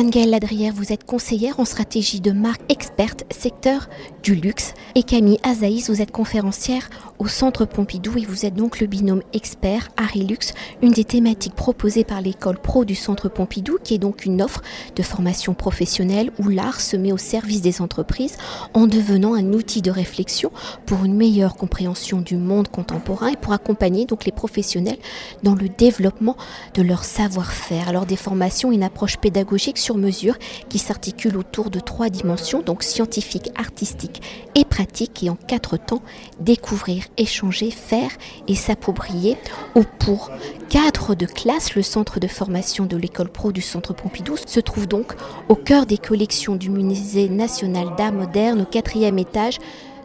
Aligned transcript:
Anne-Gaëlle 0.00 0.30
Ladrière, 0.30 0.72
vous 0.74 0.94
êtes 0.94 1.04
conseillère 1.04 1.60
en 1.60 1.66
stratégie 1.66 2.22
de 2.22 2.32
marque 2.32 2.62
experte 2.72 3.26
secteur 3.30 3.90
du 4.22 4.34
luxe. 4.34 4.72
Et 4.94 5.02
Camille 5.02 5.38
Azaïs, 5.42 5.90
vous 5.90 6.00
êtes 6.00 6.10
conférencière 6.10 6.88
au 7.18 7.28
Centre 7.28 7.66
Pompidou 7.66 8.16
et 8.16 8.24
vous 8.24 8.46
êtes 8.46 8.54
donc 8.54 8.80
le 8.80 8.86
binôme 8.86 9.22
expert 9.34 9.90
Harry 9.98 10.24
Luxe, 10.24 10.54
une 10.80 10.92
des 10.92 11.04
thématiques 11.04 11.54
proposées 11.54 12.04
par 12.04 12.22
l'école 12.22 12.58
pro 12.58 12.86
du 12.86 12.94
Centre 12.94 13.28
Pompidou, 13.28 13.76
qui 13.84 13.92
est 13.92 13.98
donc 13.98 14.24
une 14.24 14.40
offre 14.40 14.62
de 14.96 15.02
formation 15.02 15.52
professionnelle 15.52 16.30
où 16.38 16.48
l'art 16.48 16.80
se 16.80 16.96
met 16.96 17.12
au 17.12 17.18
service 17.18 17.60
des 17.60 17.82
entreprises 17.82 18.38
en 18.72 18.86
devenant 18.86 19.34
un 19.34 19.52
outil 19.52 19.82
de 19.82 19.90
réflexion 19.90 20.50
pour 20.86 21.04
une 21.04 21.14
meilleure 21.14 21.56
compréhension 21.56 22.22
du 22.22 22.36
monde 22.36 22.68
contemporain 22.68 23.28
et 23.28 23.36
pour 23.36 23.52
accompagner 23.52 24.06
donc 24.06 24.24
les 24.24 24.32
professionnels 24.32 24.98
dans 25.42 25.54
le 25.54 25.68
développement 25.68 26.38
de 26.72 26.80
leur 26.80 27.04
savoir-faire. 27.04 27.86
Alors 27.86 28.06
des 28.06 28.16
formations, 28.16 28.72
une 28.72 28.82
approche 28.82 29.18
pédagogique 29.18 29.76
sur 29.76 29.89
mesure 29.98 30.36
qui 30.68 30.78
s'articule 30.78 31.36
autour 31.36 31.70
de 31.70 31.80
trois 31.80 32.08
dimensions, 32.08 32.62
donc 32.62 32.82
scientifique, 32.82 33.50
artistique 33.56 34.22
et 34.54 34.64
pratique, 34.64 35.22
et 35.22 35.30
en 35.30 35.36
quatre 35.36 35.76
temps, 35.76 36.02
découvrir, 36.40 37.04
échanger, 37.16 37.70
faire 37.70 38.10
et 38.48 38.54
s'approprier, 38.54 39.36
ou 39.74 39.82
pour 39.98 40.30
cadre 40.68 41.14
de 41.14 41.26
classe, 41.26 41.74
le 41.74 41.82
centre 41.82 42.20
de 42.20 42.28
formation 42.28 42.86
de 42.86 42.96
l'école 42.96 43.30
pro 43.30 43.52
du 43.52 43.62
Centre 43.62 43.94
Pompidou 43.94 44.36
se 44.36 44.60
trouve 44.60 44.86
donc 44.86 45.14
au 45.48 45.54
cœur 45.54 45.86
des 45.86 45.98
collections 45.98 46.56
du 46.56 46.70
Musée 46.70 47.28
national 47.28 47.94
d'art 47.96 48.12
moderne 48.12 48.62
au 48.62 48.66
quatrième 48.66 49.18
étage 49.18 49.58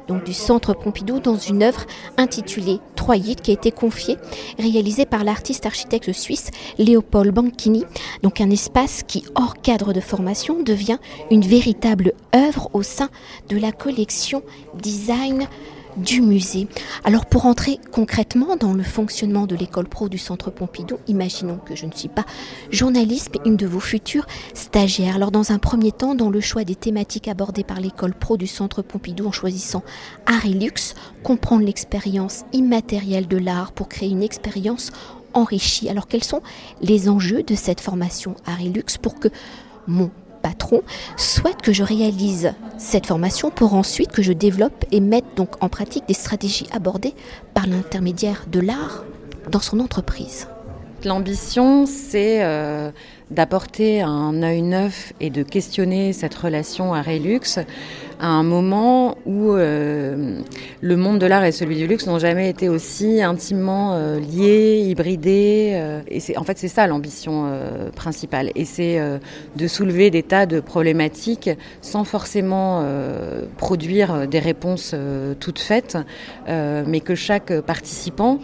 donc 0.07 0.23
du 0.23 0.33
Centre 0.33 0.73
Pompidou, 0.73 1.19
dans 1.19 1.37
une 1.37 1.63
œuvre 1.63 1.85
intitulée 2.17 2.79
Troyide, 2.95 3.41
qui 3.41 3.51
a 3.51 3.53
été 3.53 3.71
confiée, 3.71 4.17
réalisée 4.57 5.05
par 5.05 5.23
l'artiste 5.23 5.65
architecte 5.65 6.11
suisse 6.11 6.51
Léopold 6.77 7.33
Banchini. 7.33 7.83
Donc 8.25 8.41
un 8.41 8.49
espace 8.49 9.03
qui, 9.07 9.23
hors 9.35 9.53
cadre 9.61 9.93
de 9.93 9.99
formation, 9.99 10.63
devient 10.63 10.97
une 11.29 11.45
véritable 11.45 12.13
œuvre 12.33 12.71
au 12.73 12.81
sein 12.81 13.09
de 13.49 13.55
la 13.55 13.71
collection 13.71 14.41
Design 14.81 15.47
du 15.95 16.21
musée. 16.21 16.67
Alors 17.03 17.27
pour 17.27 17.45
entrer 17.45 17.79
concrètement 17.91 18.55
dans 18.55 18.73
le 18.73 18.81
fonctionnement 18.81 19.45
de 19.45 19.55
l'école 19.55 19.87
pro 19.87 20.09
du 20.09 20.17
Centre 20.17 20.49
Pompidou, 20.49 20.97
imaginons 21.07 21.59
que 21.63 21.75
je 21.75 21.85
ne 21.85 21.91
suis 21.91 22.09
pas 22.09 22.25
journaliste, 22.71 23.29
mais 23.31 23.47
une 23.47 23.57
de 23.57 23.67
vos 23.67 23.79
futures 23.79 24.25
stagiaires. 24.55 25.17
Alors 25.17 25.29
dans 25.29 25.51
un 25.51 25.59
premier 25.59 25.91
temps, 25.91 26.15
dans 26.15 26.31
le 26.31 26.41
choix 26.41 26.63
des 26.63 26.73
thématiques 26.73 27.27
abordées 27.27 27.63
par 27.63 27.79
l'école 27.79 28.15
pro 28.15 28.37
du 28.37 28.47
Centre 28.47 28.81
Pompidou 28.81 29.27
en 29.27 29.31
choisissant 29.31 29.83
art 30.25 30.47
et 30.47 30.49
luxe, 30.49 30.95
comprendre 31.21 31.63
l'expérience 31.63 32.43
immatérielle 32.53 33.27
de 33.27 33.37
l'art 33.37 33.71
pour 33.71 33.87
créer 33.87 34.09
une 34.09 34.23
expérience 34.23 34.91
Alors 35.89 36.07
quels 36.07 36.23
sont 36.23 36.41
les 36.81 37.09
enjeux 37.09 37.43
de 37.43 37.55
cette 37.55 37.81
formation 37.81 38.35
luxe 38.73 38.97
pour 38.97 39.19
que 39.19 39.27
mon 39.87 40.09
patron 40.41 40.81
souhaite 41.17 41.61
que 41.61 41.73
je 41.73 41.83
réalise 41.83 42.53
cette 42.77 43.07
formation 43.07 43.49
pour 43.49 43.73
ensuite 43.73 44.11
que 44.11 44.21
je 44.21 44.31
développe 44.31 44.85
et 44.91 44.99
mette 44.99 45.25
donc 45.35 45.61
en 45.61 45.69
pratique 45.69 46.07
des 46.07 46.13
stratégies 46.13 46.67
abordées 46.71 47.15
par 47.53 47.67
l'intermédiaire 47.67 48.45
de 48.51 48.59
l'art 48.59 49.03
dans 49.51 49.59
son 49.59 49.79
entreprise. 49.79 50.47
L'ambition, 51.03 51.85
c'est 51.85 52.43
euh, 52.43 52.91
d'apporter 53.29 54.01
un 54.01 54.41
œil 54.41 54.61
neuf 54.61 55.13
et 55.19 55.29
de 55.29 55.43
questionner 55.43 56.13
cette 56.13 56.33
relation 56.33 56.93
à 56.93 57.01
Relux 57.01 57.59
à 58.19 58.27
un 58.27 58.43
moment 58.43 59.17
où 59.25 59.51
euh, 59.51 60.39
le 60.81 60.95
monde 60.97 61.19
de 61.19 61.25
l'art 61.25 61.43
et 61.43 61.51
celui 61.51 61.75
du 61.75 61.87
luxe 61.87 62.07
n'ont 62.07 62.19
jamais 62.19 62.49
été 62.49 62.69
aussi 62.69 63.21
intimement 63.21 63.93
euh, 63.93 64.19
liés, 64.19 64.83
hybridés. 64.85 65.71
Euh, 65.73 66.01
et 66.07 66.19
c'est, 66.19 66.37
en 66.37 66.43
fait, 66.43 66.57
c'est 66.57 66.67
ça 66.67 66.87
l'ambition 66.87 67.51
principale. 67.95 68.51
Et 68.55 68.65
c'est 68.65 68.99
de 69.55 69.67
soulever 69.67 70.09
des 70.09 70.23
tas 70.23 70.45
de 70.45 70.59
problématiques 70.59 71.49
sans 71.81 72.03
forcément 72.03 72.85
produire 73.57 74.27
des 74.27 74.39
réponses 74.39 74.95
toutes 75.39 75.59
faites, 75.59 75.97
mais 76.47 76.99
que 76.99 77.15
chaque 77.15 77.61
participant 77.61 78.39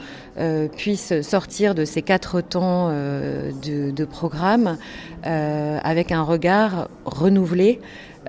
puisse 0.75 1.21
sortir 1.21 1.75
de 1.75 1.85
ces 1.85 2.01
quatre 2.01 2.41
temps 2.41 2.89
de, 2.89 3.91
de, 3.91 4.05
programme 4.05 4.77
avec 5.23 6.11
un 6.11 6.23
regard 6.23 6.89
renouvelé 7.05 7.79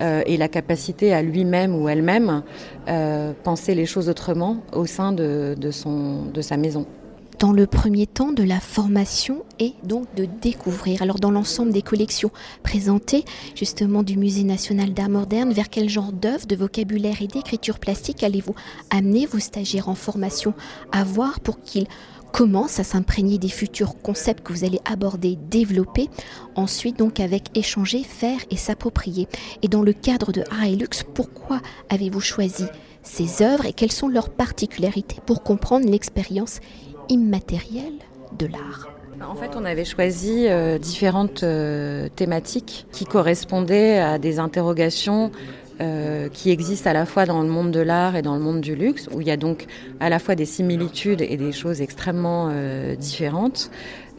euh, 0.01 0.23
et 0.27 0.37
la 0.37 0.49
capacité 0.49 1.13
à 1.13 1.23
lui-même 1.23 1.75
ou 1.75 1.89
elle-même 1.89 2.43
euh, 2.89 3.33
penser 3.45 3.75
les 3.75 3.85
choses 3.85 4.09
autrement 4.09 4.59
au 4.73 4.87
sein 4.87 5.13
de, 5.13 5.55
sa 6.41 6.57
maison 6.57 6.87
dans 7.43 7.51
le 7.51 7.67
premier 7.67 8.07
temps 8.07 8.31
de 8.31 8.45
la 8.45 8.61
formation 8.61 9.43
et 9.59 9.73
donc 9.83 10.07
de 10.15 10.29
découvrir. 10.41 11.03
Alors 11.03 11.19
dans 11.19 11.33
l'ensemble 11.33 11.73
des 11.73 11.83
collections 11.83 12.31
présentées 12.63 13.25
justement 13.57 14.05
du 14.05 14.17
Musée 14.17 14.45
national 14.45 14.95
d'art 14.95 15.09
moderne, 15.09 15.53
vers 15.53 15.69
quel 15.69 15.89
genre 15.89 16.13
d'œuvre, 16.13 16.47
de 16.47 16.55
vocabulaire 16.55 17.21
et 17.21 17.27
d'écriture 17.27 17.81
plastique 17.81 18.23
allez-vous 18.23 18.55
amener 18.91 19.27
vos 19.27 19.41
stagiaires 19.41 19.89
en 19.89 19.97
formation 19.97 20.55
à 20.93 21.03
voir 21.03 21.41
pour 21.41 21.61
qu'ils 21.61 21.89
commence 22.31 22.79
à 22.79 22.85
s'imprégner 22.85 23.39
des 23.39 23.49
futurs 23.49 24.01
concepts 24.01 24.47
que 24.47 24.53
vous 24.53 24.65
allez 24.65 24.81
aborder, 24.85 25.37
développer, 25.51 26.09
ensuite 26.55 26.97
donc 26.97 27.19
avec 27.19 27.59
échanger, 27.59 28.05
faire 28.05 28.39
et 28.51 28.57
s'approprier? 28.57 29.27
Et 29.63 29.69
dans 29.69 29.83
le 29.83 29.93
cadre 29.93 30.31
de 30.31 30.45
Art 30.49 30.67
et 30.67 30.77
Luxe, 30.77 31.05
pourquoi 31.13 31.61
avez-vous 31.91 32.21
choisi 32.21 32.67
ces 33.03 33.43
œuvres 33.43 33.67
et 33.67 33.73
quelles 33.73 33.93
sont 33.93 34.09
leurs 34.09 34.31
particularités 34.31 35.17
pour 35.27 35.43
comprendre 35.43 35.89
l'expérience 35.89 36.61
immatérielle 37.09 37.99
de 38.39 38.47
l'art 38.47 38.89
en 39.29 39.35
fait, 39.35 39.51
on 39.57 39.65
avait 39.65 39.85
choisi 39.85 40.47
euh, 40.49 40.79
différentes 40.79 41.43
euh, 41.43 42.09
thématiques 42.15 42.87
qui 42.93 43.05
correspondaient 43.05 43.99
à 43.99 44.19
des 44.19 44.39
interrogations 44.39 45.31
euh, 45.81 46.29
qui 46.29 46.51
existent 46.51 46.91
à 46.91 46.93
la 46.93 47.07
fois 47.07 47.27
dans 47.27 47.43
le 47.43 47.49
monde 47.49 47.71
de 47.71 47.81
l'art 47.81 48.17
et 48.17 48.23
dans 48.23 48.35
le 48.35 48.41
monde 48.41 48.61
du 48.61 48.75
luxe, 48.75 49.09
où 49.13 49.21
il 49.21 49.27
y 49.27 49.31
a 49.31 49.37
donc 49.37 49.67
à 50.01 50.09
la 50.09 50.19
fois 50.19 50.35
des 50.35 50.45
similitudes 50.45 51.23
et 51.23 51.37
des 51.37 51.53
choses 51.53 51.81
extrêmement 51.81 52.53
différentes. 52.99 53.71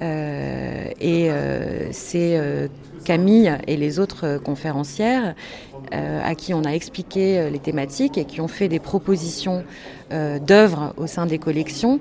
Et 0.02 1.30
c'est 1.92 2.70
Camille 3.06 3.58
et 3.68 3.78
les 3.78 4.00
autres 4.00 4.38
conférencières 4.40 5.36
à 5.92 6.36
qui 6.36 6.54
on 6.54 6.64
a 6.64 6.72
expliqué 6.72 7.50
les 7.52 7.60
thématiques 7.60 8.18
et 8.18 8.26
qui 8.26 8.42
ont 8.42 8.48
fait 8.48 8.68
des 8.68 8.80
propositions 8.80 9.64
d'œuvres 10.12 10.94
au 10.98 11.08
sein 11.08 11.26
des 11.26 11.38
collections 11.38 12.00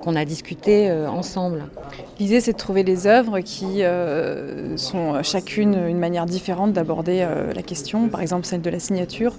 qu'on 0.00 0.16
a 0.16 0.24
discutées 0.24 0.90
ensemble. 0.90 1.64
L'idée, 2.20 2.40
c'est 2.40 2.52
de 2.52 2.58
trouver 2.58 2.84
des 2.84 3.06
œuvres 3.06 3.40
qui 3.40 3.82
euh, 3.82 4.76
sont 4.76 5.22
chacune 5.22 5.74
une 5.88 5.98
manière 5.98 6.26
différente 6.26 6.74
d'aborder 6.74 7.20
euh, 7.22 7.52
la 7.54 7.62
question. 7.62 8.08
Par 8.08 8.20
exemple, 8.20 8.44
celle 8.44 8.60
de 8.60 8.68
la 8.68 8.78
signature. 8.78 9.36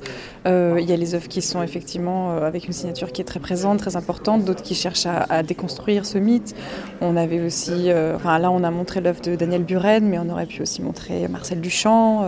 Euh, 0.47 0.79
il 0.81 0.89
y 0.89 0.91
a 0.91 0.97
les 0.97 1.13
œuvres 1.13 1.27
qui 1.27 1.43
sont 1.43 1.61
effectivement 1.61 2.31
avec 2.31 2.65
une 2.65 2.73
signature 2.73 3.11
qui 3.11 3.21
est 3.21 3.25
très 3.25 3.39
présente, 3.39 3.77
très 3.77 3.95
importante, 3.97 4.45
d'autres 4.45 4.63
qui 4.63 4.73
cherchent 4.73 5.05
à, 5.05 5.43
déconstruire 5.43 6.07
ce 6.07 6.17
mythe. 6.17 6.55
On 7.01 7.15
avait 7.17 7.39
aussi, 7.39 7.91
enfin 8.15 8.39
là, 8.39 8.49
on 8.49 8.63
a 8.63 8.71
montré 8.71 8.99
l'œuvre 8.99 9.21
de 9.21 9.35
Daniel 9.35 9.63
Buren, 9.63 10.03
mais 10.07 10.17
on 10.17 10.29
aurait 10.29 10.47
pu 10.47 10.63
aussi 10.63 10.81
montrer 10.81 11.27
Marcel 11.27 11.61
Duchamp, 11.61 12.25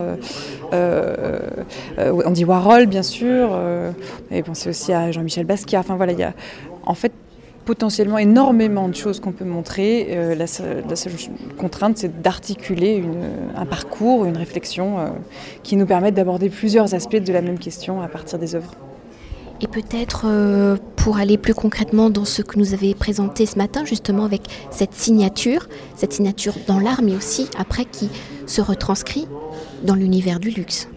Andy 1.98 2.44
Warhol, 2.44 2.86
bien 2.86 3.02
sûr. 3.02 3.58
et 4.30 4.42
penser 4.42 4.70
aussi 4.70 4.92
à 4.92 5.12
Jean-Michel 5.12 5.46
Basquiat. 5.46 5.80
Enfin 5.80 5.96
voilà, 5.96 6.12
il 6.12 6.18
y 6.18 6.24
a 6.24 6.34
en 6.86 6.94
fait 6.94 7.12
potentiellement 7.64 8.18
énormément 8.18 8.88
de 8.88 8.94
choses 8.94 9.20
qu'on 9.20 9.32
peut 9.32 9.44
montrer. 9.44 10.08
Euh, 10.10 10.34
la, 10.34 10.46
seule, 10.46 10.84
contrainte, 11.58 11.98
c'est 11.98 12.22
d'articuler 12.22 13.02
un 13.56 13.66
parcours, 13.66 14.24
une 14.24 14.36
réflexion 14.36 14.98
euh, 14.98 15.08
qui 15.62 15.76
nous 15.76 15.86
permette 15.86 16.14
d'aborder 16.14 16.48
plusieurs 16.48 16.94
aspects 16.94 17.16
de 17.16 17.32
la 17.32 17.42
même 17.42 17.58
question 17.58 18.02
à 18.02 18.08
partir 18.08 18.38
des 18.38 18.54
œuvres. 18.54 18.74
Et 19.60 19.68
peut-être 19.68 20.24
euh, 20.26 20.76
pour 20.96 21.16
aller 21.16 21.38
plus 21.38 21.54
concrètement 21.54 22.10
dans 22.10 22.24
ce 22.24 22.42
que 22.42 22.58
nous 22.58 22.74
avez 22.74 22.94
présenté 22.94 23.46
ce 23.46 23.56
matin, 23.56 23.84
justement 23.84 24.24
avec 24.24 24.42
cette 24.70 24.94
signature, 24.94 25.68
cette 25.96 26.12
signature 26.12 26.54
dans 26.66 26.80
l'art, 26.80 27.02
mais 27.02 27.14
aussi 27.14 27.48
après 27.58 27.84
qui 27.84 28.10
se 28.46 28.60
retranscrit 28.60 29.26
dans 29.84 29.94
l'univers 29.94 30.40
du 30.40 30.50
luxe. 30.50 30.88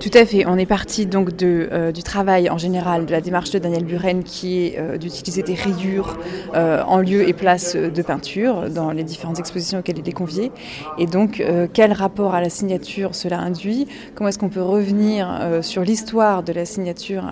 Tout 0.00 0.10
à 0.14 0.24
fait. 0.24 0.46
On 0.46 0.56
est 0.56 0.64
parti 0.64 1.04
donc 1.04 1.42
euh, 1.42 1.92
du 1.92 2.02
travail 2.02 2.48
en 2.48 2.56
général 2.56 3.04
de 3.04 3.12
la 3.12 3.20
démarche 3.20 3.50
de 3.50 3.58
Daniel 3.58 3.84
Buren 3.84 4.24
qui 4.24 4.64
est 4.64 4.78
euh, 4.78 4.96
d'utiliser 4.96 5.42
des 5.42 5.52
rayures 5.52 6.16
euh, 6.54 6.82
en 6.86 7.00
lieu 7.00 7.28
et 7.28 7.34
place 7.34 7.76
de 7.76 8.02
peinture 8.02 8.70
dans 8.70 8.92
les 8.92 9.04
différentes 9.04 9.38
expositions 9.38 9.80
auxquelles 9.80 9.98
il 9.98 10.08
est 10.08 10.12
convié. 10.12 10.52
Et 10.96 11.04
donc, 11.04 11.44
quel 11.74 11.92
rapport 11.92 12.34
à 12.34 12.40
la 12.40 12.48
signature 12.48 13.14
cela 13.14 13.38
induit? 13.38 13.86
Comment 14.14 14.28
est-ce 14.28 14.38
qu'on 14.38 14.48
peut 14.48 14.62
revenir 14.62 15.58
sur 15.60 15.82
l'histoire 15.82 16.42
de 16.42 16.52
la 16.52 16.64
signature 16.64 17.24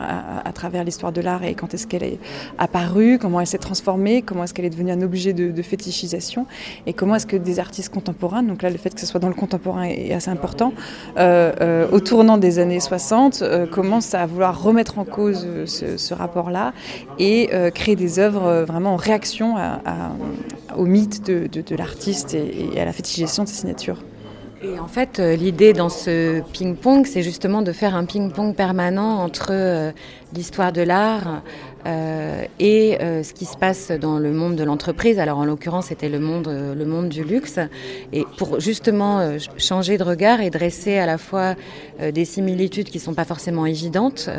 à, 0.44 0.52
travers 0.52 0.84
l'histoire 0.84 1.12
de 1.12 1.20
l'art 1.20 1.44
et 1.44 1.54
quand 1.54 1.72
est-ce 1.72 1.86
qu'elle 1.86 2.02
est 2.02 2.18
apparue? 2.58 3.18
Comment 3.18 3.40
elle 3.40 3.46
s'est 3.46 3.58
transformée? 3.58 4.22
Comment 4.22 4.44
est-ce 4.44 4.52
qu'elle 4.52 4.66
est 4.66 4.70
devenue 4.70 4.92
un 4.92 5.02
objet 5.02 5.32
de, 5.32 5.50
de 5.50 5.62
fétichisation? 5.62 6.46
Et 6.86 6.92
comment 6.92 7.14
est-ce 7.14 7.26
que 7.26 7.36
des 7.36 7.60
artistes 7.60 7.92
contemporains, 7.92 8.42
donc 8.42 8.62
là 8.62 8.70
le 8.70 8.78
fait 8.78 8.94
que 8.94 9.00
ce 9.00 9.06
soit 9.06 9.20
dans 9.20 9.28
le 9.28 9.34
contemporain 9.34 9.84
est 9.84 10.12
assez 10.12 10.30
important, 10.30 10.72
au 11.16 12.00
tournant 12.00 12.38
des 12.38 12.57
années 12.58 12.80
60, 12.80 13.42
commence 13.70 14.14
à 14.14 14.26
vouloir 14.26 14.62
remettre 14.62 14.98
en 14.98 15.04
cause 15.04 15.46
ce, 15.66 16.14
rapport-là 16.14 16.72
et 17.18 17.50
créer 17.74 17.96
des 17.96 18.18
œuvres 18.18 18.64
vraiment 18.66 18.94
en 18.94 18.96
réaction 18.96 19.56
au 20.76 20.84
mythe 20.84 21.26
de, 21.26 21.76
l'artiste 21.76 22.34
et, 22.34 22.80
à 22.80 22.84
la 22.84 22.92
fétichisation 22.92 23.44
de 23.44 23.48
sa 23.48 23.54
signature. 23.54 24.02
Et 24.62 24.80
en 24.80 24.88
fait, 24.88 25.18
l'idée 25.18 25.72
dans 25.72 25.88
ce 25.88 26.40
ping-pong, 26.52 27.06
c'est 27.06 27.22
justement 27.22 27.62
de 27.62 27.72
faire 27.72 27.94
un 27.94 28.04
ping-pong 28.04 28.56
permanent 28.56 29.22
entre 29.22 29.92
l'histoire 30.34 30.72
de 30.72 30.82
l'art, 30.82 31.42
euh, 31.86 32.44
et 32.58 32.98
euh, 33.00 33.22
ce 33.22 33.32
qui 33.32 33.44
se 33.44 33.56
passe 33.56 33.90
dans 33.92 34.18
le 34.18 34.32
monde 34.32 34.56
de 34.56 34.64
l'entreprise. 34.64 35.18
Alors 35.18 35.38
en 35.38 35.44
l'occurrence, 35.44 35.86
c'était 35.86 36.08
le 36.08 36.18
monde, 36.18 36.48
euh, 36.48 36.74
le 36.74 36.84
monde 36.84 37.08
du 37.08 37.22
luxe. 37.22 37.58
Et 38.12 38.24
pour 38.36 38.60
justement 38.60 39.38
changer 39.56 39.96
de 39.96 40.02
regard 40.02 40.40
et 40.40 40.50
dresser 40.50 40.98
à 40.98 41.06
la 41.06 41.18
fois 41.18 41.54
des 42.12 42.24
similitudes 42.24 42.88
qui 42.88 42.98
ne 42.98 43.02
sont 43.02 43.14
pas 43.14 43.24
forcément 43.24 43.66
évidentes. 43.66 44.30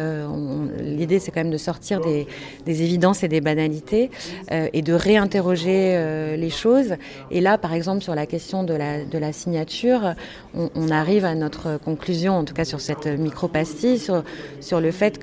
L'idée, 0.82 1.20
c'est 1.20 1.32
quand 1.32 1.42
même 1.42 1.52
de 1.52 1.58
sortir 1.58 2.02
des, 2.02 2.28
des, 2.66 2.84
évidences 2.84 3.24
et 3.24 3.28
des 3.28 3.42
banalités 3.42 4.10
et 4.50 4.82
de 4.82 4.94
réinterroger 4.94 6.36
les 6.38 6.50
choses. 6.50 6.96
Et 7.32 7.42
là, 7.42 7.58
par 7.58 7.74
exemple, 7.74 8.02
sur 8.02 8.16
la 8.16 8.26
question 8.26 8.64
de 8.64 8.74
la, 8.74 9.04
de 9.04 9.18
la 9.18 9.34
signature, 9.34 10.14
on, 10.56 10.90
arrive 10.90 11.26
à 11.26 11.36
notre 11.36 11.78
conclusion, 11.78 12.34
en 12.34 12.44
tout 12.44 12.54
cas 12.54 12.66
sur 12.66 12.82
cette 12.82 13.06
micro-pastille, 13.06 14.00
sur, 14.00 14.24
sur 14.62 14.82
le 14.82 14.92
fait 14.92 15.20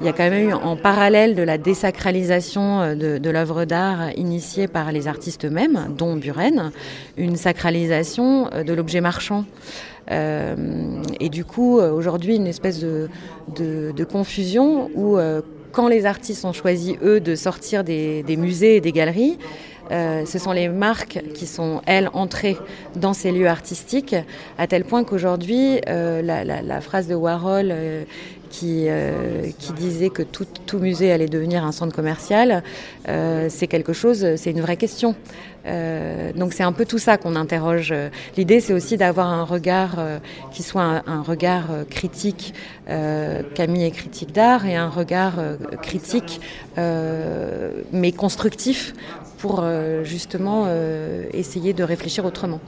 qu'il 0.00 0.06
y 0.06 0.10
a 0.10 0.14
quand 0.14 0.30
même 0.30 0.48
eu 0.48 0.52
en 0.54 0.76
parallèle 0.76 1.34
de 1.34 1.42
la 1.42 1.58
désacralisation 1.58 2.80
euh, 2.80 3.18
de, 3.18 3.30
l'œuvre 3.30 3.66
d'art 3.66 4.16
initiée 4.16 4.66
par 4.66 4.92
les 4.92 5.08
artistes 5.08 5.44
eux-mêmes, 5.44 5.88
dont 5.96 6.16
Buren, 6.16 6.72
une 7.18 7.36
sacralisation 7.36 8.48
euh, 8.54 8.64
de 8.64 8.72
l'objet 8.72 9.02
marchand. 9.02 9.44
Euh, 10.10 10.56
et 11.20 11.28
du 11.28 11.44
coup, 11.44 11.78
aujourd'hui, 11.78 12.36
une 12.36 12.46
espèce 12.46 12.80
de, 12.80 13.08
confusion 14.10 14.90
où, 14.94 15.18
quand 15.70 15.86
les 15.86 16.06
artistes 16.06 16.44
ont 16.46 16.54
choisi, 16.54 16.96
eux, 17.02 17.20
de 17.20 17.34
sortir 17.34 17.84
des 17.84 18.36
musées 18.36 18.76
et 18.76 18.80
des 18.80 18.92
galeries, 18.92 19.38
ce 19.90 20.38
sont 20.38 20.52
les 20.52 20.68
marques 20.68 21.20
qui 21.34 21.46
sont, 21.46 21.82
elles, 21.86 22.10
entrées 22.12 22.56
dans 22.96 23.12
ces 23.12 23.32
lieux 23.32 23.48
artistiques, 23.48 24.16
à 24.58 24.66
tel 24.66 24.84
point 24.84 25.04
qu'aujourd'hui, 25.04 25.80
la, 25.86 26.44
la, 26.44 26.80
phrase 26.80 27.06
de 27.06 27.14
Warhol 27.14 27.74
qui, 28.50 28.86
euh, 28.88 29.50
qui 29.58 29.72
disait 29.72 30.10
que 30.10 30.22
tout, 30.22 30.46
tout, 30.66 30.78
musée 30.78 31.12
allait 31.12 31.28
devenir 31.28 31.64
un 31.64 31.72
centre 31.72 31.94
commercial, 31.94 32.62
euh, 33.08 33.46
c'est 33.48 33.68
quelque 33.68 33.92
chose, 33.92 34.36
c'est 34.36 34.50
une 34.50 34.60
vraie 34.60 34.76
question. 34.76 35.14
Euh, 35.66 36.32
donc 36.32 36.52
c'est 36.52 36.62
un 36.62 36.72
peu 36.72 36.86
tout 36.86 36.98
ça 36.98 37.16
qu'on 37.16 37.36
interroge. 37.36 37.94
L'idée, 38.36 38.60
c'est 38.60 38.72
aussi 38.72 38.96
d'avoir 38.96 39.28
un 39.28 39.44
regard 39.44 39.96
euh, 39.98 40.18
qui 40.52 40.62
soit 40.62 41.02
un, 41.06 41.22
regard 41.22 41.70
euh, 41.70 41.84
critique. 41.84 42.54
Camille 43.54 43.84
est 43.84 43.90
critique 43.92 44.32
d'art 44.32 44.66
et 44.66 44.74
un 44.74 44.88
regard 44.88 45.34
critique, 45.80 46.40
mais 46.76 48.10
constructif, 48.10 48.94
pour 49.38 49.64
justement 50.02 50.66
essayer 51.32 51.72
de 51.72 51.84
réfléchir 51.84 52.24
autrement. 52.24 52.58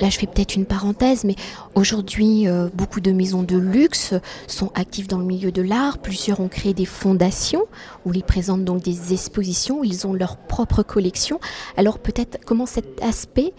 Là, 0.00 0.10
je 0.10 0.18
fais 0.18 0.26
peut-être 0.26 0.56
une 0.56 0.66
parenthèse, 0.66 1.24
mais 1.24 1.36
aujourd'hui, 1.74 2.48
euh, 2.48 2.68
beaucoup 2.74 3.00
de 3.00 3.12
maisons 3.12 3.42
de 3.42 3.56
luxe 3.56 4.14
sont 4.48 4.70
actives 4.74 5.06
dans 5.06 5.18
le 5.18 5.24
milieu 5.24 5.52
de 5.52 5.62
l'art. 5.62 5.98
Plusieurs 5.98 6.40
ont 6.40 6.48
créé 6.48 6.74
des 6.74 6.84
fondations 6.84 7.64
où 8.04 8.12
ils 8.12 8.24
présentent 8.24 8.64
donc 8.64 8.82
des 8.82 9.12
expositions, 9.12 9.84
ils 9.84 10.06
ont 10.06 10.12
leur 10.12 10.36
propre 10.36 10.82
collection. 10.82 11.38
Alors 11.76 11.98
peut-être 11.98 12.38
comment 12.44 12.66
cet 12.66 13.02
aspect 13.02 13.52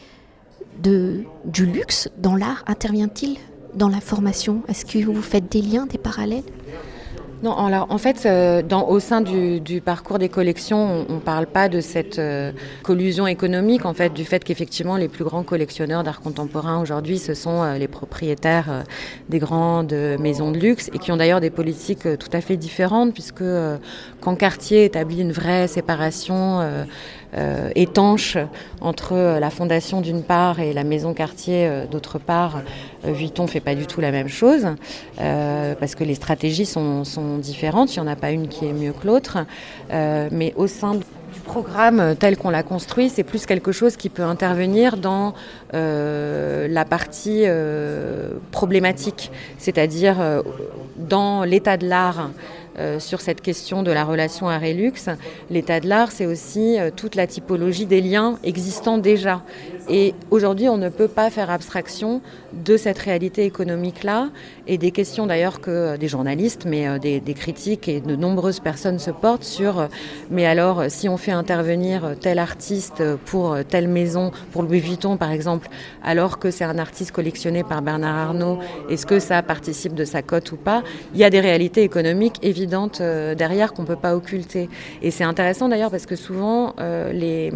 du 0.84 1.66
luxe 1.66 2.10
dans 2.18 2.36
l'art 2.36 2.64
intervient-il 2.68 3.38
dans 3.74 3.90
la 3.90 4.02
formation? 4.02 4.62
Est-ce 4.68 4.86
que 4.86 5.00
vous 5.06 5.22
faites 5.22 5.50
des 5.50 5.62
liens, 5.62 5.86
des 5.86 5.98
parallèles? 5.98 6.44
Non, 7.46 7.56
alors, 7.56 7.86
en 7.92 8.00
fait, 8.00 8.26
euh, 8.26 8.64
dans, 8.64 8.88
au 8.88 9.00
sein 9.00 9.22
du, 9.22 9.60
du, 9.60 9.80
parcours 9.80 10.18
des 10.18 10.30
collections, 10.30 11.06
on 11.08 11.14
ne 11.14 11.20
parle 11.20 11.46
pas 11.46 11.70
de 11.70 11.80
cette 11.80 12.18
euh, 12.18 12.52
collusion 12.82 13.28
économique, 13.28 13.86
en 13.86 13.94
fait, 13.94 14.12
du 14.12 14.26
fait 14.26 14.44
qu'effectivement, 14.44 14.98
les 14.98 15.08
plus 15.08 15.24
grands 15.24 15.44
collectionneurs 15.44 16.04
d'art 16.04 16.22
contemporain 16.22 16.82
aujourd'hui, 16.82 17.20
ce 17.20 17.36
sont 17.36 17.62
euh, 17.62 17.78
les 17.78 17.88
propriétaires 17.88 18.84
des 19.30 19.38
grandes 19.38 19.94
maisons 20.20 20.50
de 20.50 20.58
luxe 20.58 20.90
et 20.92 20.98
qui 20.98 21.12
ont 21.12 21.18
d'ailleurs 21.18 21.40
des 21.40 21.52
politiques 21.52 22.18
tout 22.18 22.30
à 22.34 22.42
fait 22.42 22.58
différentes, 22.58 23.14
puisque 23.14 23.44
quand 24.22 24.36
Cartier 24.36 24.86
établit 24.86 25.22
une 25.22 25.32
vraie 25.32 25.68
séparation 25.68 26.62
euh, 27.38 27.70
étanche 27.76 28.38
entre 28.82 29.38
la 29.40 29.50
fondation 29.50 30.02
d'une 30.02 30.24
part 30.24 30.60
et 30.60 30.74
la 30.74 30.84
maison 30.84 31.14
quartier 31.14 31.68
euh, 31.68 31.86
d'autre 31.86 32.20
part. 32.20 32.62
Euh, 33.06 33.12
Vuitton 33.12 33.48
fait 33.48 33.60
pas 33.60 33.76
du 33.76 33.88
tout 33.88 34.02
la 34.02 34.12
même 34.12 34.30
chose 34.30 34.68
parce 35.18 35.96
que 35.96 36.04
les 36.04 36.16
stratégies 36.16 36.66
sont, 36.66 37.04
différentes. 37.40 37.96
Il 37.96 38.02
n'y 38.02 38.08
en 38.08 38.12
a 38.12 38.16
pas 38.16 38.32
une 38.32 38.48
qui 38.48 38.66
est 38.66 38.74
mieux 38.74 38.94
que 38.94 39.06
l'autre. 39.06 39.38
mais 39.90 40.54
au 40.56 40.68
sein 40.68 40.96
du 40.96 41.04
programme 41.46 42.16
tel 42.20 42.38
qu'on 42.38 42.50
l'a 42.50 42.64
construit, 42.64 43.10
c'est 43.10 43.24
plus 43.24 43.46
quelque 43.46 43.72
chose 43.72 43.96
qui 43.96 44.10
peut 44.10 44.24
intervenir 44.24 44.98
dans 44.98 45.34
euh, 45.74 46.68
la 46.68 46.86
partie 46.86 47.44
euh, 47.46 48.34
problématique, 48.52 49.32
c'est-à-dire 49.58 50.20
euh, 50.20 50.42
dans 50.98 51.44
l'état 51.44 51.78
de 51.78 51.88
l'art 51.88 52.30
euh, 52.78 53.00
sur 53.00 53.22
cette 53.22 53.40
question 53.40 53.84
de 53.84 53.92
la 53.92 54.04
relation 54.04 54.50
à 54.50 54.58
Relux. 54.58 54.92
L'état 55.50 55.80
de 55.80 55.88
l'art, 55.88 56.12
c'est 56.12 56.26
aussi 56.26 56.78
euh, 56.78 56.90
toute 56.94 57.16
la 57.16 57.26
typologie 57.26 57.86
des 57.86 58.02
liens 58.02 58.38
existants 58.44 58.98
déjà. 58.98 59.44
Et 59.88 60.14
aujourd'hui, 60.30 60.68
on 60.68 60.76
ne 60.78 60.90
peut 60.90 61.08
pas 61.08 61.30
faire 61.30 61.50
abstraction 61.50 62.22
de 62.52 62.76
cette 62.76 62.98
réalité 62.98 63.46
économique-là 63.46 64.30
et 64.68 64.78
des 64.78 64.92
questions 64.92 65.26
d'ailleurs 65.26 65.62
que 65.62 65.72
euh, 65.72 65.98
des 65.98 66.10
journalistes, 66.10 66.66
mais 66.66 67.00
des, 67.00 67.22
des, 67.22 67.34
critiques 67.34 67.88
et 67.88 68.02
de 68.02 68.16
nombreuses 68.16 68.60
personnes 68.60 69.00
se 69.00 69.12
portent 69.12 69.44
sur 69.44 69.88
mais 70.30 70.46
alors 70.46 70.86
si 70.90 71.08
on 71.08 71.18
fait 71.18 71.32
intervenir 71.32 72.16
tel 72.20 72.40
artiste 72.40 73.04
pour 73.26 73.58
telle 73.70 73.88
maison, 73.88 74.32
pour 74.52 74.64
Louis 74.64 74.80
Vuitton 74.80 75.18
par 75.18 75.32
exemple, 75.32 75.70
alors 76.04 76.40
que 76.40 76.52
c'est 76.52 76.64
un 76.64 76.78
artiste 76.78 77.12
collectionné 77.12 77.64
par 77.64 77.82
Bernard 77.82 78.30
Arnault, 78.30 78.60
est-ce 78.90 79.06
que 79.06 79.20
ça 79.20 79.42
participe 79.44 79.94
de 79.94 80.06
sa 80.06 80.22
cote 80.22 80.52
ou 80.52 80.58
pas? 80.58 80.84
Il 81.14 81.20
y 81.20 81.24
a 81.24 81.30
des 81.30 81.40
réalités 81.40 81.84
économiques 81.84 82.40
euh, 82.74 83.36
derrière 83.36 83.74
qu'on 83.74 83.84
ne 83.84 83.88
peut 83.88 83.96
pas 83.96 84.16
occulter. 84.16 84.70
Et 85.02 85.12
c'est 85.12 85.24
intéressant 85.24 85.70
d'ailleurs 85.70 85.92
parce 85.92 86.06
que 86.06 86.16
souvent 86.16 86.74
euh, 86.80 87.12
les, 87.12 87.52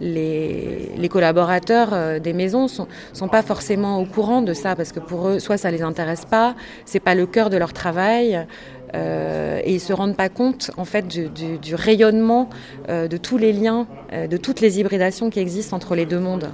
les, 0.00 1.08
collaborateurs 1.08 1.90
euh, 1.92 2.18
des 2.18 2.32
maisons 2.32 2.68
sont, 2.68 2.86
sont 3.12 3.28
pas 3.28 3.42
forcément 3.42 3.98
au 3.98 4.04
courant 4.04 4.42
de 4.42 4.52
ça 4.52 4.76
parce 4.76 4.92
que 4.92 5.00
pour 5.00 5.28
eux, 5.28 5.38
soit 5.38 5.56
ça 5.56 5.70
les 5.70 5.82
intéresse 5.82 6.24
pas, 6.24 6.54
c'est 6.84 7.00
pas 7.00 7.14
le 7.14 7.26
cœur 7.26 7.50
de 7.50 7.56
leur 7.56 7.72
travail. 7.72 8.46
et 8.94 9.72
ils 9.74 9.80
se 9.80 9.92
rendent 9.92 10.16
pas 10.16 10.30
compte 10.30 10.70
en 10.78 10.86
fait 10.86 11.06
du, 11.06 11.74
rayonnement 11.74 12.48
de 12.88 13.16
tous 13.18 13.36
les 13.36 13.52
liens, 13.52 13.86
de 14.12 14.36
toutes 14.38 14.60
les 14.62 14.80
hybridations 14.80 15.28
qui 15.28 15.40
existent 15.40 15.76
entre 15.76 15.94
les 15.94 16.06
deux 16.06 16.20
mondes. 16.20 16.48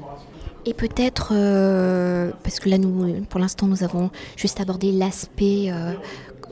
Et 0.67 0.75
peut-être, 0.75 1.29
parce 2.43 2.59
que 2.59 2.69
là, 2.69 2.79
nous, 2.79 3.23
pour 3.31 3.39
l'instant, 3.39 3.67
nous 3.69 3.85
avons 3.85 4.11
juste 4.37 4.61
abordé 4.61 4.91
l'aspect 4.91 5.71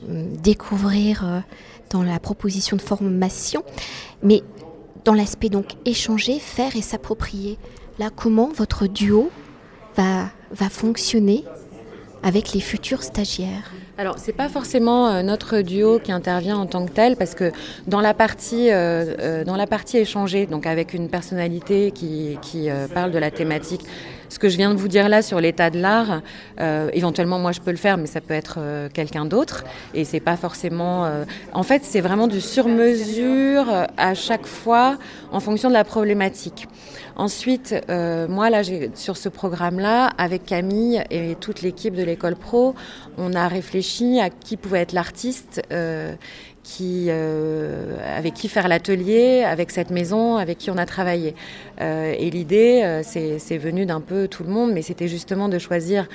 découvrir 0.07 1.25
euh, 1.25 1.39
dans 1.89 2.03
la 2.03 2.19
proposition 2.19 2.77
de 2.77 2.81
formation, 2.81 3.63
mais 4.21 4.41
dans 5.05 5.13
l'aspect 5.13 5.49
donc 5.49 5.73
échanger, 5.85 6.39
faire 6.39 6.75
et 6.75 6.81
s'approprier. 6.81 7.57
Là, 7.99 8.09
comment 8.15 8.49
votre 8.49 8.87
duo 8.87 9.29
va, 9.95 10.29
va 10.51 10.69
fonctionner 10.69 11.43
avec 12.23 12.53
les 12.53 12.61
futurs 12.61 13.03
stagiaires? 13.03 13.71
Alors, 13.97 14.15
c'est 14.17 14.33
pas 14.33 14.49
forcément 14.49 15.09
euh, 15.09 15.21
notre 15.21 15.61
duo 15.61 15.99
qui 15.99 16.11
intervient 16.11 16.57
en 16.57 16.65
tant 16.65 16.85
que 16.85 16.91
tel, 16.91 17.15
parce 17.15 17.35
que 17.35 17.51
dans 17.85 18.01
la 18.01 18.13
partie, 18.13 18.71
euh, 18.71 19.43
dans 19.43 19.55
la 19.55 19.67
partie 19.67 19.97
échangée, 19.97 20.47
donc 20.47 20.65
avec 20.65 20.93
une 20.93 21.09
personnalité 21.09 21.91
qui, 21.91 22.37
qui 22.41 22.69
parle 22.93 23.11
de 23.11 23.19
la 23.19 23.29
thématique 23.29 23.81
ce 24.33 24.39
que 24.39 24.49
je 24.49 24.57
viens 24.57 24.73
de 24.73 24.79
vous 24.79 24.87
dire 24.87 25.09
là 25.09 25.21
sur 25.21 25.39
l'état 25.39 25.69
de 25.69 25.79
l'art, 25.79 26.21
euh, 26.59 26.89
éventuellement 26.93 27.37
moi 27.37 27.51
je 27.51 27.61
peux 27.61 27.69
le 27.69 27.77
faire, 27.77 27.97
mais 27.97 28.07
ça 28.07 28.19
peut 28.19 28.33
être 28.33 28.55
euh, 28.57 28.89
quelqu'un 28.91 29.25
d'autre. 29.25 29.63
Et 29.93 30.05
c'est 30.05 30.19
pas 30.19 30.37
forcément. 30.37 31.05
Euh, 31.05 31.23
en 31.53 31.61
fait, 31.61 31.83
c'est 31.85 32.01
vraiment 32.01 32.27
du 32.27 32.41
sur-mesure 32.41 33.67
à 33.95 34.13
chaque 34.15 34.47
fois 34.47 34.97
en 35.31 35.39
fonction 35.39 35.69
de 35.69 35.73
la 35.73 35.83
problématique. 35.83 36.67
Ensuite, 37.15 37.75
moi 38.27 38.49
là, 38.49 38.61
sur 38.95 39.17
ce 39.17 39.29
programme-là, 39.29 40.07
avec 40.17 40.47
Camille 40.47 41.03
et 41.11 41.35
toute 41.39 41.61
l'équipe 41.61 41.93
de 41.93 42.01
l'école 42.01 42.35
pro, 42.35 42.73
on 43.19 43.33
a 43.35 43.47
réfléchi 43.47 44.19
à 44.19 44.31
qui 44.31 44.57
pouvait 44.57 44.79
être 44.79 44.93
l'artiste 44.93 45.61
euh, 46.81 48.17
avec 48.17 48.33
qui 48.33 48.47
faire 48.47 48.67
l'atelier, 48.67 49.43
avec 49.43 49.71
cette 49.71 49.89
maison, 49.89 50.37
avec 50.37 50.57
qui 50.57 50.71
on 50.71 50.77
a 50.77 50.85
travaillé. 50.85 51.35
Euh, 51.81 52.13
et 52.17 52.29
l'idée, 52.29 52.81
euh, 52.83 53.01
c'est 53.03 53.57
venu 53.57 53.85
d'un 53.85 54.01
peu 54.01 54.27
tout 54.27 54.43
le 54.43 54.49
monde, 54.49 54.71
mais 54.73 54.81
c'était 54.81 55.07
justement 55.07 55.49
de 55.49 55.59
choisir 55.59 56.07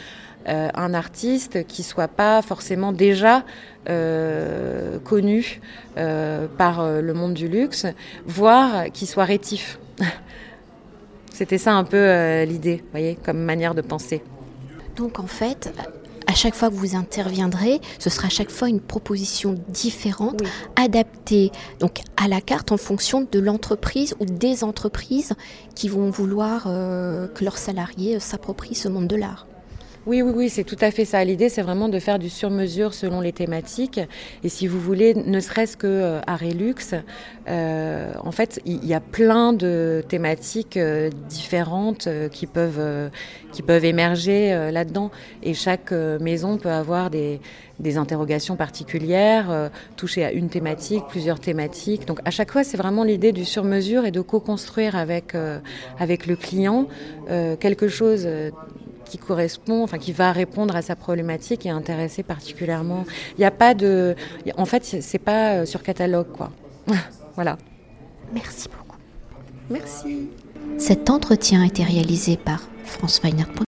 un 0.47 0.95
artiste 0.95 1.67
qui 1.67 1.83
soit 1.83 2.09
pas 2.09 2.41
forcément 2.41 2.93
déjà 2.93 3.45
connu 5.05 5.61
par 5.95 6.91
le 7.03 7.13
monde 7.13 7.35
du 7.35 7.49
luxe, 7.49 7.85
voire 8.25 8.87
qui 8.95 9.05
soit 9.05 9.25
rétif. 9.25 9.79
C'était 11.35 11.59
ça 11.59 11.75
un 11.75 11.85
peu 11.85 12.45
l'idée, 12.45 12.83
voyez, 12.93 13.19
comme 13.23 13.41
manière 13.41 13.75
de 13.75 13.83
penser. 13.83 14.23
Donc 14.97 15.19
en 15.19 15.27
fait, 15.27 15.71
à 16.29 16.35
chaque 16.35 16.55
fois 16.55 16.69
que 16.69 16.75
vous 16.75 16.95
interviendrez, 16.95 17.81
ce 17.99 18.11
sera 18.11 18.27
à 18.27 18.31
chaque 18.31 18.51
fois 18.51 18.69
une 18.69 18.81
proposition 18.81 19.57
différente, 19.69 20.43
adaptée 20.77 21.51
donc 21.81 22.03
à 22.19 22.29
la 22.29 22.43
carte 22.43 22.71
en 22.71 22.77
fonction 22.77 23.27
de 23.33 23.39
l'entreprise 23.41 24.15
ou 24.21 24.27
des 24.27 24.63
entreprises 24.63 25.33
qui 25.75 25.89
vont 25.89 26.11
vouloir 26.11 26.67
euh, 26.67 27.29
que 27.29 27.45
leurs 27.45 27.57
salariés 27.57 28.21
s'approprient 28.21 28.75
ce 28.75 28.89
monde 28.89 29.09
de 29.09 29.17
l'art. 29.17 29.47
Oui, 30.09 30.23
oui, 30.23 30.33
oui, 30.35 30.49
c'est 30.49 30.65
tout 30.65 30.79
à 30.81 30.91
fait 30.91 31.05
ça. 31.05 31.23
L'idée, 31.23 31.51
c'est 31.51 31.61
vraiment 31.61 31.91
de 31.91 31.99
faire 31.99 32.19
du 32.19 32.31
sur-mesure 32.31 32.95
selon 32.95 33.21
les 33.21 33.35
thématiques. 33.35 34.01
Et 34.43 34.49
si 34.49 34.67
vous 34.67 34.81
voulez, 34.81 35.13
ne 35.13 35.39
serait-ce 35.39 35.77
que 35.77 35.87
euh, 35.87 36.21
à 36.27 36.35
Relux, 36.35 36.95
euh, 37.47 38.15
en 38.25 38.33
fait, 38.33 38.59
il 38.65 38.87
y, 38.87 38.95
a 38.95 39.01
plein 39.01 39.53
de 39.53 40.03
thématiques 40.09 40.79
euh, 40.79 41.11
différentes 41.29 42.09
qui 42.33 42.47
peuvent 42.47 43.11
qui 43.53 43.61
peuvent 43.61 43.85
émerger 43.85 44.71
là-dedans. 44.73 45.11
Et 45.43 45.53
chaque 45.53 45.93
maison 45.93 46.57
peut 46.57 46.71
avoir 46.71 47.11
des, 47.11 47.41
des 47.79 47.99
interrogations 47.99 48.57
particulières, 48.57 49.71
toucher 49.97 50.25
à 50.25 50.33
une 50.33 50.49
thématique, 50.49 51.05
plusieurs 51.11 51.39
thématiques. 51.39 52.07
Donc 52.07 52.21
à 52.25 52.31
chaque 52.31 52.51
fois, 52.51 52.65
c'est 52.65 52.79
vraiment 52.79 53.05
l'idée 53.05 53.33
du 53.33 53.45
sur-mesure 53.45 54.07
et 54.07 54.11
de 54.11 54.23
co-construire 54.23 54.97
avec 54.97 55.35
avec 55.99 56.27
le 56.27 56.37
client 56.37 56.87
quelque 57.59 57.89
chose 57.89 58.27
qui 59.09 59.19
correspond, 59.19 59.83
enfin 59.83 59.99
qui 59.99 60.13
va 60.13 60.33
répondre 60.33 60.77
à 60.77 60.83
sa 60.83 60.97
problématique 60.97 61.67
et 61.67 61.71
intéresser 61.71 62.23
particulièrement. 62.23 63.05
Il 63.37 63.41
n'y 63.41 63.45
a 63.45 63.51
pas 63.51 63.75
de, 63.75 64.15
en 64.57 64.65
fait, 64.65 64.85
c'est 64.85 65.19
pas 65.19 65.55
euh, 65.55 65.67
sur 65.67 65.83
catalogue 65.83 66.29
quoi. 66.33 66.51
voilà. 67.35 67.59
Merci 68.33 68.69
beaucoup. 68.69 68.99
Merci. 69.71 70.29
Cet 70.79 71.11
entretien 71.11 71.63
a 71.63 71.67
été 71.67 71.83
réalisé 71.83 72.37
par 72.37 72.69
France 72.85 73.21